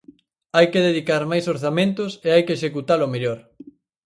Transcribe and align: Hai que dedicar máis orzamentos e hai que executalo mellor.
Hai 0.55 0.67
que 0.71 0.85
dedicar 0.87 1.21
máis 1.31 1.45
orzamentos 1.53 2.11
e 2.27 2.29
hai 2.33 2.41
que 2.45 2.55
executalo 2.57 3.11
mellor. 3.13 3.39